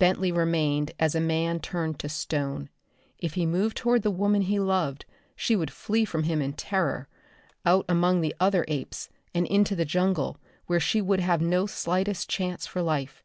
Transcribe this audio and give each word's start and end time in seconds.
Bentley 0.00 0.32
remained 0.32 0.90
as 0.98 1.14
a 1.14 1.20
man 1.20 1.60
turned 1.60 2.00
to 2.00 2.08
stone. 2.08 2.68
If 3.18 3.34
he 3.34 3.46
moved 3.46 3.76
toward 3.76 4.02
the 4.02 4.10
woman 4.10 4.42
he 4.42 4.58
loved 4.58 5.04
she 5.36 5.54
would 5.54 5.70
flee 5.70 6.04
from 6.04 6.24
him 6.24 6.42
in 6.42 6.54
terror 6.54 7.06
out 7.64 7.84
among 7.88 8.20
the 8.20 8.34
other 8.40 8.64
apes 8.66 9.08
and 9.32 9.46
into 9.46 9.76
the 9.76 9.84
jungle 9.84 10.36
where 10.66 10.80
she 10.80 11.00
would 11.00 11.20
have 11.20 11.40
no 11.40 11.66
slightest 11.66 12.28
chance 12.28 12.66
for 12.66 12.82
life. 12.82 13.22